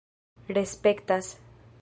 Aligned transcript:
respektas 0.49 1.37